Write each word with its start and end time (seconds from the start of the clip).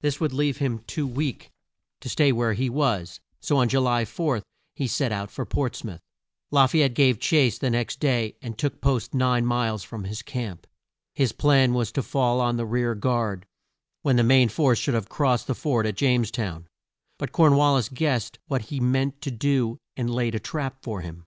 This 0.00 0.18
would 0.18 0.32
leave 0.32 0.56
him 0.56 0.80
too 0.88 1.06
weak 1.06 1.52
to 2.00 2.08
stay 2.08 2.32
where 2.32 2.54
he 2.54 2.68
was, 2.68 3.20
so 3.38 3.58
on 3.58 3.68
Ju 3.68 3.78
ly 3.78 4.04
4 4.04 4.42
he 4.74 4.88
set 4.88 5.12
out 5.12 5.30
for 5.30 5.46
Ports 5.46 5.84
mouth. 5.84 6.00
La 6.50 6.66
fay 6.66 6.82
ette 6.82 6.94
gave 6.94 7.20
chase 7.20 7.58
the 7.58 7.70
next 7.70 8.00
day 8.00 8.36
and 8.42 8.58
took 8.58 8.80
post 8.80 9.14
nine 9.14 9.46
miles 9.46 9.84
from 9.84 10.02
his 10.02 10.20
camp. 10.22 10.66
His 11.14 11.30
plan 11.30 11.74
was 11.74 11.92
to 11.92 12.02
fall 12.02 12.40
on 12.40 12.56
the 12.56 12.66
rear 12.66 12.96
guard, 12.96 13.46
when 14.02 14.16
the 14.16 14.24
main 14.24 14.48
force 14.48 14.80
should 14.80 14.94
have 14.94 15.08
crossed 15.08 15.46
the 15.46 15.54
ford 15.54 15.86
at 15.86 15.94
James 15.94 16.32
town. 16.32 16.66
But 17.16 17.30
Corn 17.30 17.54
wal 17.54 17.74
lis 17.76 17.88
guessed 17.88 18.40
what 18.48 18.62
he 18.62 18.80
meant 18.80 19.20
to 19.22 19.30
do 19.30 19.78
and 19.96 20.10
laid 20.12 20.34
a 20.34 20.40
trap 20.40 20.82
for 20.82 21.02
him. 21.02 21.24